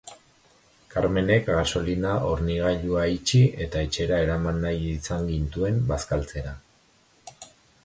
Carmenek 0.93 1.43
gasolina-hornigailua 1.57 3.03
itxi, 3.17 3.43
eta 3.67 3.85
etxera 3.89 4.21
eraman 4.27 4.59
nahi 4.65 4.81
izan 4.97 5.31
gintuen 5.35 5.81
bazkaltzera. 5.95 6.59